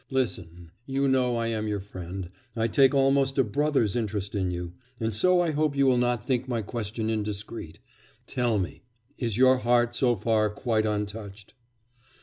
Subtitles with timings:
[0.09, 4.73] Listen: you know I am your friend; I take almost a brother's interest in you.
[4.99, 7.77] And so I hope you will not think my question indiscreet;
[8.25, 8.81] tell me,
[9.19, 11.53] is your heart so far quite untouched?